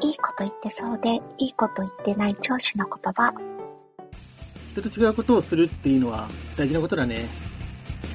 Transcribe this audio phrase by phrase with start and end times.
[0.00, 3.32] いいこと言ってそうで、いいこと言ってない上司の言葉。
[4.72, 7.28] 人と違うことをするっていうのは大事なことだね。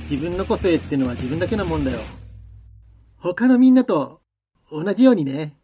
[0.09, 1.99] 自分の個性ってのは自分だけのもんだよ。
[3.17, 4.21] 他のみんなと
[4.71, 5.55] 同じようにね。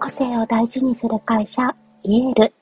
[0.00, 1.62] 個性を大事にする会社、
[2.02, 2.52] イエール。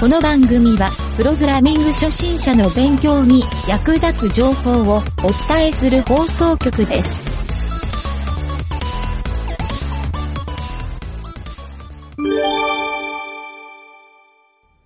[0.00, 5.02] この番組は、プログラミング初心者の勉強に役立つ情報をお
[5.48, 7.10] 伝えする放送局です。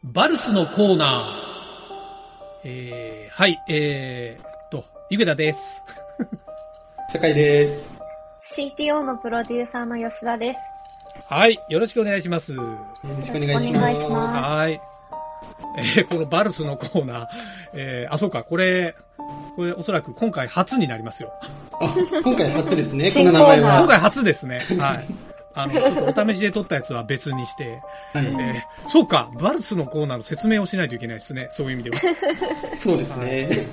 [0.03, 2.69] バルスのコーナー。
[2.69, 5.77] えー、はい、えーっと、ゆげだです。
[7.11, 7.87] 酒井です。
[8.57, 10.59] CTO のプロデューサーの吉田です。
[11.29, 12.55] はい、よろしくお願いします。
[12.55, 13.67] よろしくお願いします。
[13.69, 14.92] お願いしますはい。
[15.77, 17.27] えー、このバルスのコーナー。
[17.75, 18.95] えー、あ、そうか、これ、
[19.57, 21.33] これおそらく今回初になりますよ。
[21.81, 23.79] あ、今回初ですね、こ新の名前は。
[23.79, 24.61] 今回初ですね。
[24.79, 25.07] はい。
[25.55, 28.27] あの、ちょっとお試しで撮ったやつは別にして、はい。
[28.27, 31.49] えー、そうか、バルスのコーナーの説明をしないといけないですね。
[31.51, 32.03] そういう意味では。
[32.79, 33.67] そうですね。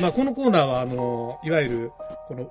[0.00, 1.92] まあ、このコーナーは、あの、いわゆる、
[2.28, 2.48] この、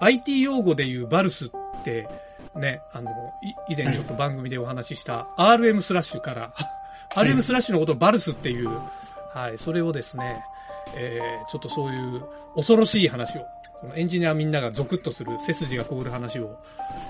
[0.00, 1.50] IT 用語でいうバルスっ
[1.82, 2.08] て、
[2.56, 3.10] ね、あの、
[3.42, 6.52] い以前ちょっと番組でお話しした RM スラッシュから、
[7.10, 8.70] RM スラッシュのことをバルスっていう、
[9.32, 10.44] はい、それをですね、
[10.96, 12.22] えー、ちょっとそういう
[12.56, 13.42] 恐ろしい話を、
[13.80, 16.58] このエンジニアみんながゾクッとする背筋が凍る話を、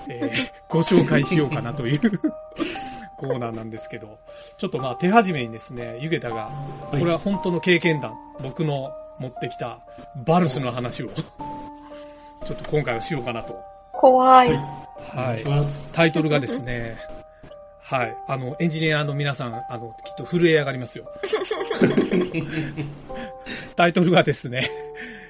[0.09, 2.19] えー、 ご紹介しようかなという
[3.17, 4.17] コーナーなんですけど、
[4.57, 6.49] ちょっとまあ手始めにですね、ゆげたが、
[6.91, 9.79] これは本当の経験談、僕の持ってきた
[10.25, 11.07] バルスの話を、
[12.45, 13.57] ちょっと今回はしようかなと。
[13.93, 14.53] 怖い。
[14.53, 15.43] はい。
[15.93, 16.97] タイトルがですね、
[17.87, 18.17] はい。
[18.27, 21.05] あの、エンジニアの皆さん、あの、きっと震え上がりますよ。
[23.75, 24.67] タイトルがですね、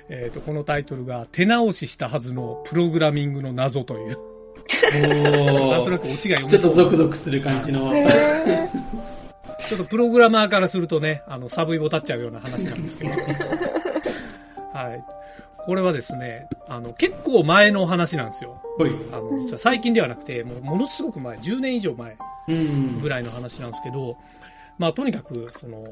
[0.07, 4.17] えっ、と、このタイトルが、手直ししたはずのプログラミングの謎という、
[5.69, 6.49] なんとなおくオチが読ー。
[6.49, 7.91] ちょっとゾクゾクする感じの。
[9.67, 13.09] ちょっとプログラマーからするとね、あの、サブイボ立っちゃうような話なんですけど。
[13.11, 13.17] は
[14.93, 15.03] い。
[15.65, 18.61] これはですね、あの、結構前の話なんですよ。
[18.77, 18.91] ほい。
[19.11, 22.17] あの、実は最近ではなくて、もうものすごく前、10年以上前うん。
[22.47, 24.17] ぐらいの話なんですけど、
[24.77, 25.83] まあとにかく、その、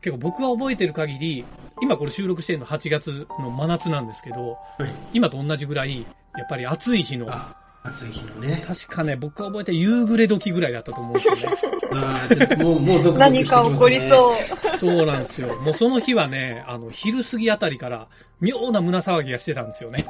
[0.00, 1.44] 結構僕が覚えてる限り、
[1.80, 4.94] 今これ収録してるの8月の真夏なんですけど、はい。
[5.12, 6.02] 今と同じぐらい、
[6.36, 8.62] やっぱり暑い日の、あ、暑い日のね。
[8.66, 11.42] 確かね、僕が覚えてる夕暮れ時ぐらいだったと思うんですよね。
[11.94, 14.08] あーちょっともう、もうゾクゾクして何か起こりう。
[14.08, 14.32] そ
[14.74, 14.78] う。
[14.78, 15.54] そうなんですよ。
[15.56, 18.08] もうその日はね、あの、昼過ぎあたりから、
[18.40, 20.06] 妙な胸騒ぎがしてたんですよね。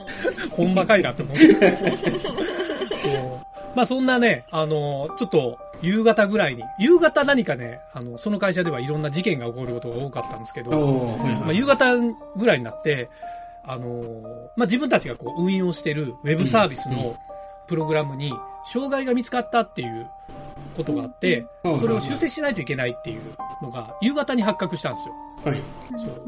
[0.50, 1.54] ほんまかいなって思って。
[3.74, 11.56] まあそんなね、あの、ちょっと、夕方ぐらいに、夕方何かね、あの、その会社ではいろんな事件が起こることが多かったんですけど、まあ、はい。
[11.58, 11.96] 夕方
[12.36, 13.10] ぐらいになって、
[13.66, 17.16] あのまあ、自分たちがこう運用してるウェブサービスうんの
[17.66, 18.32] プログラムに
[18.70, 20.06] 障害が見つかったっていう
[20.76, 23.22] ことがあって、うんそれを修正しないといけないっていう
[23.62, 25.14] のが夕方に発覚したんですよ。
[25.44, 25.62] はい。
[26.04, 26.22] そう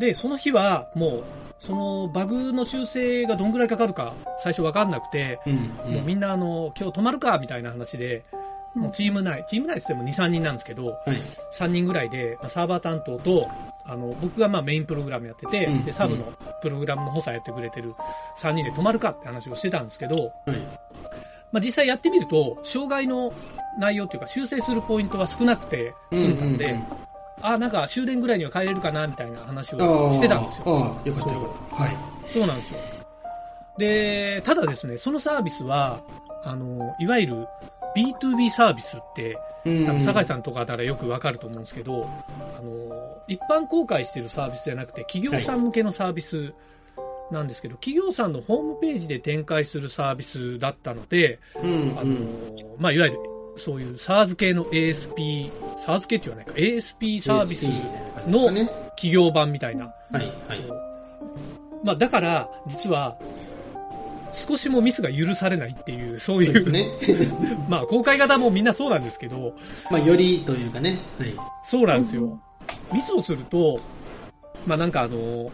[0.00, 1.24] で、その日はもう、
[1.58, 5.54] そのバグの修正がどんぐらいかかるか最初わかんなくて、うん。
[5.92, 8.24] もうみんなあの、今日泊まるかみたいな話で、
[8.74, 11.22] もうチーム内、チーム内って言っても2、3人なんですけど、はい。
[11.58, 13.48] 3人ぐらいで、まあサーバー担当と、
[13.84, 16.32] あの、僕がまあメインプログラムやってて、うんで、サブの
[16.62, 17.94] プログラムの補佐やってくれてる
[18.38, 20.56] 3人で泊まるかって話をしてたんですけど、はい。
[21.50, 23.32] まあ実際やってみると、障害の
[23.78, 27.07] 内容っていうか修正するポイントは少なくて済んだんで、うんうんうん
[27.42, 30.64] あ、なんか終電ぐらいには帰れるかなみたいな話あをーしてたんですよ。
[30.66, 31.82] ああ、よかったよかった。
[31.84, 31.96] はい。
[32.26, 32.78] そうなんですよ。
[33.78, 36.00] で、ただですね、そのサービスは、
[36.44, 37.46] あの、いわゆる
[37.96, 42.08] B2B サービスって、うん多分酒井さんとかならよくわかると思うんですけど、
[42.56, 46.52] あの、一般公開してるサービスじゃなくて、企業さん向けのサービス
[47.30, 51.94] なんですけど、企業さんのホームページで展開するサービスだったので、うん。
[51.98, 53.18] あのうん。、まあ、いわゆる、
[53.56, 55.50] そういう SARS 系の ASP、
[55.88, 57.62] SARS 系って言わないか、ASP サービス
[58.28, 58.48] の。
[58.90, 59.86] 企業版みたいな。
[60.12, 60.26] はい。
[60.48, 60.60] はい。
[61.82, 63.16] まあ、だから、実は、
[64.32, 66.88] 少しもミスが許されないっていう、そういう、うね。
[67.68, 69.54] まあ、公開型もみんなそうなんですけど、
[69.90, 70.98] まあ、よりというかね。
[71.18, 71.34] はい。
[71.64, 72.38] そうなんですよ。
[72.92, 73.80] ミスをすると、
[74.66, 75.50] まあなんかあの、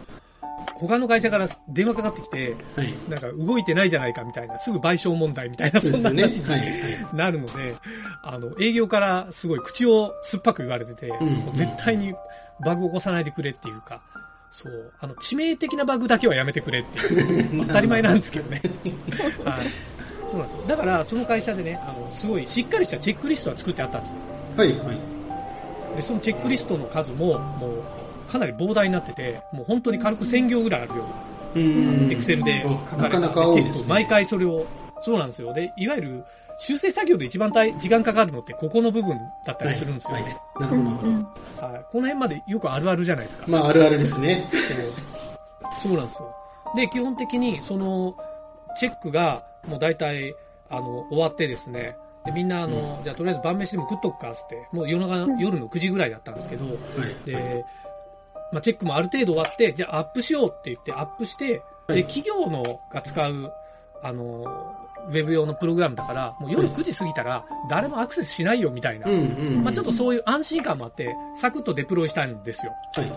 [0.79, 2.93] 他の会社から電話かかってきて、はい。
[3.09, 6.03] なんか動いてないじゃないかみたいな、すぐ賠償問題みたいな、そん。
[6.03, 6.59] な話にはい。
[6.59, 6.69] はい。
[7.15, 7.77] なるので、
[8.23, 11.11] あの、営業からすごい口を酸っぱく言われてて、ん
[11.45, 12.13] もう絶対に
[12.59, 14.01] バグ起こさないでくれっていうか、
[14.51, 18.61] そう、あの、致命的なバグだけはやめてくれっていう、 当たり前なんですけどね。
[19.43, 19.67] はい。
[20.31, 20.67] そうなんですよ。
[20.67, 24.15] だから、その会社でね、あの、すごいしっかりしたチェックリストは作ってあったんですよ。
[24.57, 25.95] はい、はい。
[25.97, 31.05] で、そのチェックリストの数も、もう、かなり膨大になってて、もう本当に軽く1000行ぐらいあるよ
[31.55, 32.11] ううーん。
[32.11, 33.85] エクセルで書かれたなかなか多いですね。
[33.87, 34.67] 毎回それを、
[35.01, 35.53] そうなんですよ。
[35.53, 36.23] で、いわゆる、
[36.57, 40.23] 修正作業で一番大時間かかるのってここの部分だったりするんですよね。
[40.23, 41.65] はいはいなるほど、なるほど。
[41.67, 41.85] はい。
[41.91, 43.45] この辺までよくあるあるじゃないですか。
[43.47, 44.49] まあ、あるあるですね。
[45.83, 46.35] そうなんですよ。
[46.75, 48.15] で、基本的に、その、
[48.77, 50.33] チェックが、もう大体、
[50.69, 56.77] あの、終わってですね、でみんな、あの、じゃあとりあえず晩飯でも食っとくか、つって、もう夜中、夜の9時ぐらいだったんですけど、はい。
[57.25, 57.63] で、
[58.51, 63.51] まあ、チェックもある程度終わって、じゃあアップしようって言ってアップして、で、はい企業のが使う、
[64.01, 64.75] あの、
[65.07, 69.09] ウェブ用のプログラムだから、もう夜9時過ぎたら誰もアクセスしないよみたいな。
[69.09, 69.63] うんうん。
[69.63, 72.73] まあ、ちょっとそういう安心感もあって、サクッとデプロイしたんですよ。
[72.93, 73.11] はい。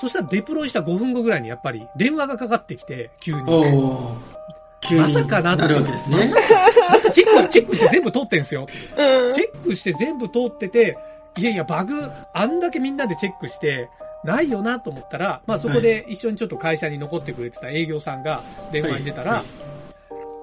[0.00, 3.42] そしたらデプロイした5分後ぐらいにやっぱり電話がかかってきて、急に。
[3.42, 4.40] おー。
[4.82, 6.16] 急にまさかなってなるわけですね。
[6.18, 8.66] なんかチェック、チェックして全部通ってんすよ。
[8.96, 9.32] うん。
[9.32, 10.96] チェックして全部通ってて、
[11.38, 13.88] いやいや、バグ、あんだけみんなでチェックして、
[14.24, 19.70] ないよなと思ったら、まあそこで一緒にちょっと会社に残ってくれてた営業さんが電話に出たら、はい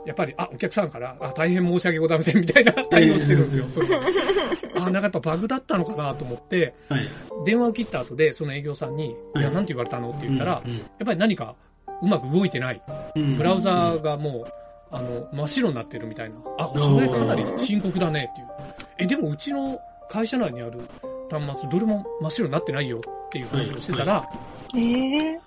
[0.07, 3.65] やっぱり、あ、お客さんから、あ、大変申し訳ございません、みたいな対応してるんですよ。
[3.69, 3.87] それ
[4.77, 7.01] あ、なんかやっぱバグだったのかなと思って、はい。
[7.45, 10.11] 電話を切った後で、その営業さんに、いや、なんて言われたの？
[10.11, 11.55] って言ったら、うんやっぱり何か
[12.01, 12.81] うまく動いてない。
[13.15, 14.51] うんブラウザーがもう、
[14.91, 16.35] あの、真っ白になってるみたいな。
[16.57, 18.47] あ、それかなり深刻だねっていう。
[18.99, 19.77] え、でもうちの
[20.09, 20.81] 会社内にある
[21.29, 24.29] 端末、どれも真っ白になってないよっていう話をしてたら、
[24.75, 24.79] え
[25.33, 25.39] え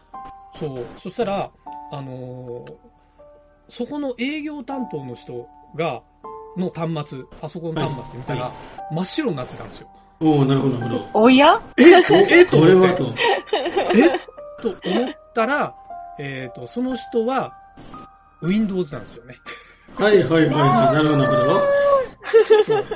[0.58, 1.50] そう、そしたら、
[1.92, 2.90] あのー
[3.70, 5.46] そこの営業担当の人
[5.76, 6.02] が、
[6.56, 8.52] の端末、パソコン端末で見たら、はい
[8.92, 9.88] 真っ白になってたんですよ。
[10.18, 11.20] おー、なるほど、なるほど。
[11.26, 11.62] おや？
[11.76, 13.14] えとこれは思ってと。
[13.94, 15.72] えと思ったら、
[16.18, 17.52] えっ、と、その人は、
[18.42, 19.36] Windows なんですよね。
[19.94, 20.94] はいはいはい。
[20.94, 21.60] なるほど、なるほど。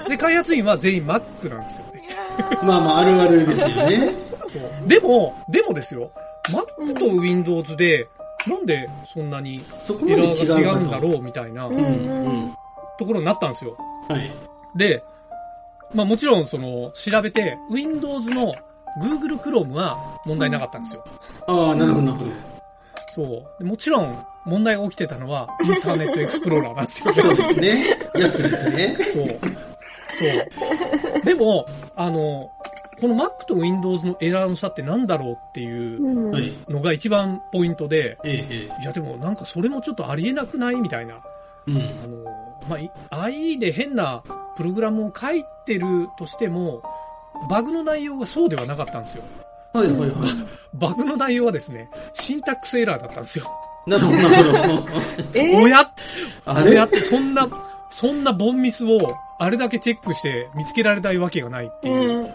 [0.09, 2.09] で、開発員は全員 Mac なんですよね。
[2.63, 4.15] まあまあ、あるあるですよね。
[4.87, 6.11] でも、でもですよ、
[6.51, 8.09] Mac と Windows で、
[8.47, 11.69] なんでそんなにエラーが違違うんだろうみたいな。
[12.99, 13.77] ところになったんですよ。
[14.09, 14.31] はい。
[14.77, 15.03] で、
[15.93, 18.55] まあもちろんその、調べて、Windows の
[19.01, 21.05] Google Chrome は問題なかったんですよ。
[21.47, 22.54] ああ、なるほど、なるほど。
[23.15, 23.23] そ
[23.59, 23.63] う。
[23.63, 27.23] でもちろん問題が起きてたのは、インターネットエクスプローラーなんですよね。
[27.23, 27.99] そうですね。
[28.15, 28.97] やつですね。
[28.99, 29.27] そう。
[30.19, 31.21] そう。
[31.23, 31.67] でも、
[31.97, 32.51] あの、
[33.01, 36.01] この Mac と Windows のエラーの差ってなんだろうっていう。
[36.69, 41.23] のが一番ポイントで、ええ、えいやでもなんかそれもちょっとありえなくないみたいな。
[41.69, 41.71] え。
[41.71, 41.77] うん。
[41.77, 44.23] あの、まあ、い IE で変な
[44.57, 46.83] プログラムを書いてるとしても、
[47.49, 49.25] バグの内容がそうではなかったんですよ。
[49.75, 50.11] はいはいはい。
[50.73, 53.51] バグの内容はですね、シンタックスエラーだったんですよ。
[53.87, 54.89] なるほど、なるほど。
[55.35, 55.63] え？
[55.63, 55.91] おや
[56.45, 56.71] あれ？
[56.71, 57.49] おやってそんな、
[57.91, 62.23] そんなボンミスをあれだけチェックして見つけられないわけがないっていう。
[62.23, 62.31] うん。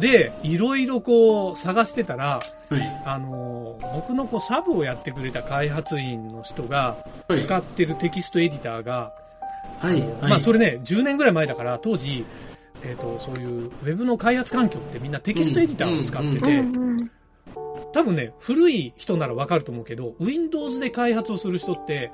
[0.00, 3.02] で、いろいろこう探してたら、はい。
[3.04, 6.96] あの、僕のこうサブをやってくれた開発員の人が
[7.28, 7.40] はい。
[7.40, 9.12] 使ってるテキストエディターが、
[9.78, 10.02] はい。
[10.20, 12.26] まあそれね、10年ぐらい前だから当時、
[12.82, 17.10] えっ、と、そういうウェブの開発環境ってみんなテキストエディターを使ってうんて、うん。
[17.92, 22.12] 多分ね、古い人ならわかると思うけど、Windows で開発をする人って、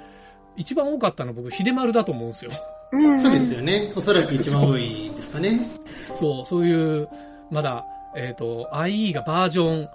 [0.56, 2.50] 一番多かったの僕、秀丸だと思うんですよ。
[2.92, 3.18] うん。
[3.18, 3.92] そうですよね。
[3.94, 5.60] おそらく一番多いですかね。
[6.14, 7.08] そう、そういう、
[7.50, 7.84] まだ、
[8.16, 9.88] えっ、と、IE がバージョン、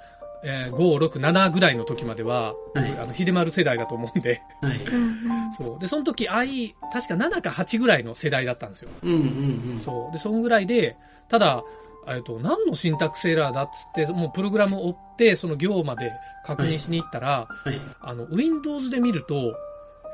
[0.43, 4.77] えー5、6、7ぐらいの時までは、はいあの、秀丸世代だと思うんで、はい。
[4.83, 5.53] うん。
[5.53, 5.79] そう。
[5.79, 8.89] で、その時 IE、確か7か8ぐらいの世代だったんですよ。
[9.03, 9.79] うんうんうん。
[9.79, 10.11] そう。
[10.11, 10.95] で、そんぐらいで、
[11.29, 11.63] ただ、
[12.07, 16.11] えっと、何のシンタックスエラーだっつって、もうプログラムを追って、その行まで
[16.45, 17.79] 確認しに行ったら、はい。
[18.01, 19.55] あの、Windows で見ると、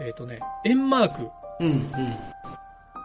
[0.02, 1.30] えっ、とね、円マーク
[1.60, 1.88] うんうん。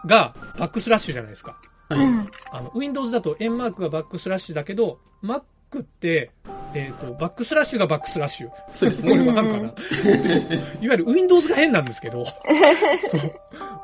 [0.05, 1.55] がバックスラッシュじゃないですか。
[1.89, 1.99] はい。
[2.05, 2.29] うん。
[2.51, 5.41] あの、Windows だと円マークがバックスラッシュだけど、Mac
[5.79, 6.31] って、
[6.75, 8.49] えっ、と、バックスラッシュがバックスラッシュ。
[8.73, 9.27] そうですこれね。
[9.27, 9.73] わかるかな、
[10.17, 10.33] そう。
[10.81, 12.25] いわゆる Windows が変なんですけど、
[13.09, 13.33] そう。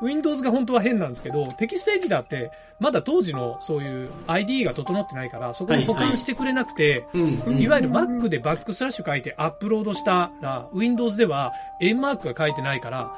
[0.02, 7.58] Windows が本当は変なんですけど、テキストエディターって、まだ当時のそういう ID が整ってないから、そこに補完してくれなくて、うんうん。
[7.58, 13.12] いわゆる Mac でバックスラッシュ書いてアップロードしたら、Windows では円マークが書いてないから、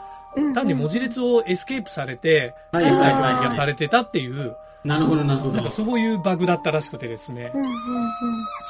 [0.54, 4.88] 単に文字列をエスケープされて、はいはいはいされてたっていう、い。
[4.88, 5.70] なるほどなるほどなんか。
[5.70, 7.58] そういうバグだったらしくてですねう。
[7.58, 7.64] ん。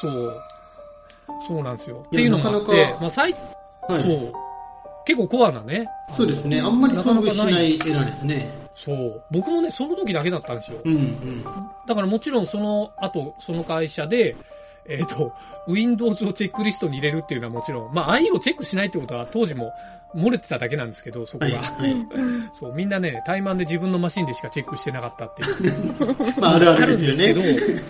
[0.00, 0.42] そう。
[1.40, 2.04] そうなんですよ。
[2.06, 3.32] っていうのもあっなかな、かてまあ最、
[3.88, 4.02] はい。
[4.02, 4.32] そう。
[5.04, 5.88] 結構コアなね。
[6.16, 6.60] そうですね。
[6.60, 8.52] あんまり遭遇しないエラーですね。
[8.74, 9.22] そう。
[9.30, 10.78] 僕もね、その時だけだったんですよ。
[10.84, 11.44] うんうん。
[11.86, 14.36] だからもちろんその後、その会社で、
[14.88, 15.32] えっ、と、
[15.68, 19.72] Windows をチェックリストに入れるっていうのはもちろん、まあ IE をチェックしないってことは当時も
[20.14, 21.52] 漏れてただけなんですけど、そこはい。
[21.52, 21.62] が。
[21.62, 21.96] はい。
[22.52, 25.76] そう、みんなね、怠慢で自分のマシンでしかチェックしてなかったっていう。
[26.40, 27.24] まあ、あるあるですよね。
[27.24, 27.80] あるんですけど、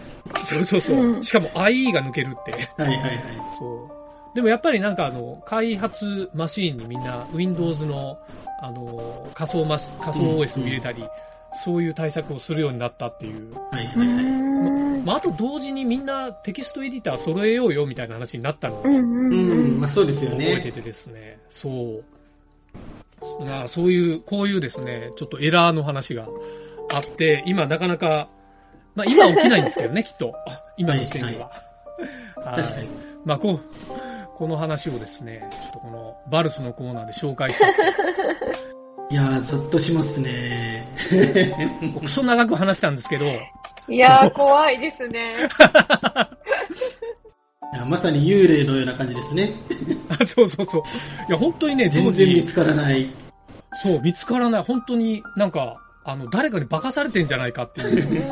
[0.44, 1.24] そうそうそう。
[1.24, 2.52] しかも IE が抜けるって。
[2.82, 3.20] はいはいはい。
[3.58, 4.34] そう。
[4.34, 8.18] でもやっぱりなんかあの、開発マシーンにみんな Windows の、
[8.60, 11.04] あの、仮想マシ、仮想 OS を入れたり、
[11.64, 13.54] そういう対策をするようになったっていう。
[13.54, 14.22] はいはいは
[14.98, 15.02] い。
[15.04, 20.72] まあ、あと同時にみんなテキストエディター揃えようよみたいな話になったのをうんううんん、まあそうですよ覚えてね。
[20.72, 21.68] てですね、そ
[23.40, 23.44] う。
[23.44, 26.28] なそういう、こういうですね、ちょっとエラーの話が
[26.90, 28.28] あって、今なかなか、
[28.94, 30.34] まあ今起きないんですけどね、きっと。
[30.76, 31.46] 今の時点では。
[31.46, 31.52] は
[32.58, 32.88] い確かに。
[33.24, 33.60] まあこう、
[34.36, 37.68] この話をですね、ちょっとこのバルスのコーナーで紹介した。
[39.10, 40.88] いやー、ゾッとしますね。
[42.02, 43.26] クソ長く話したんですけど、
[43.88, 45.34] いやー、怖いですね。
[47.74, 49.52] いやまさに幽霊のような感じですね。
[50.26, 50.82] そうそうそう。
[51.28, 53.08] いや、本当にね、全然見つからない。
[53.82, 54.62] そう、見つからない。
[54.62, 58.24] 本当になんか、あの、誰かに化かされてんじゃないかっていう、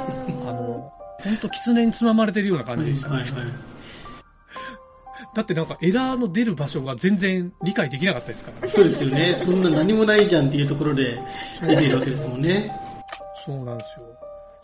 [1.25, 3.11] あの、本当狐につままれてるような感はいじでした。
[3.11, 3.31] はいはい。
[5.35, 8.73] だってなんかエラーの出る場所が全然理解できなかったですからね。
[8.73, 9.37] そうですよね。
[9.39, 11.21] そんな何もないじゃんっていうところで
[11.67, 12.73] 出ているわけですもんね。
[13.47, 14.07] そうなんですよ。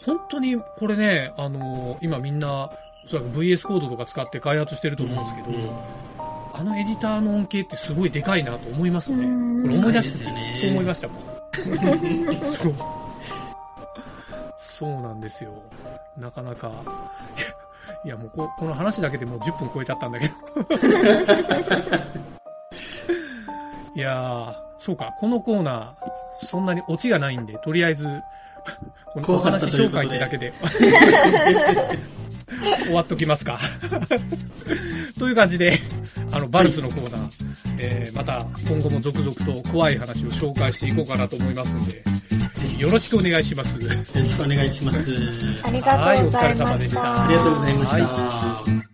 [0.04, 2.70] 本当にこれね、あの今みんな、
[3.04, 5.70] おそらく VS コードとか使って開発してると思うんですけど、うん
[6.58, 9.26] あのエディターの恩恵ってすごいでかいなと思いますね。
[9.26, 11.22] うんこれ思い出して、ねそう思いましたもん。
[12.46, 12.74] そう。
[14.56, 15.52] そうなんですよ。
[16.18, 16.70] なかなか。
[18.04, 20.34] いや、もうここの話だけでもう10分超えちゃったんだけど。
[23.94, 28.06] いやー、そうか、このコーナー、そんなにオチがないんで、とりあえず、
[29.14, 30.52] このお話紹介ってだけで、
[32.84, 33.58] 終わっときますか。
[35.18, 35.78] という感じで、
[36.30, 37.30] あの、バルスのコーナー、
[37.78, 42.02] えーまた今後も続々と怖い話を紹介していこうかなと思いますので、
[42.78, 43.80] よろしくお願いします。
[43.80, 44.96] よろしくお願いします。
[45.64, 46.90] ありがとうございまはいお疲れ様でし。
[46.90, 47.24] したた。
[47.24, 47.96] ありがとうございました。
[47.96, 48.86] は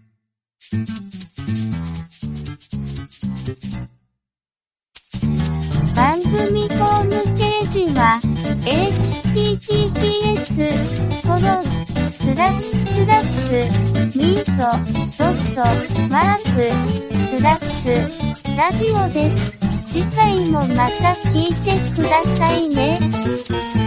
[5.95, 8.19] 番組ホームページは
[8.65, 10.43] https
[11.23, 11.65] コロン
[12.11, 13.67] スラッシュスラッシュ
[14.17, 14.51] ミート
[15.19, 15.61] ドット
[16.09, 16.61] マーク
[17.27, 19.62] スラッシュラジオです。
[19.93, 23.82] 次回もまた聞いてくださいね。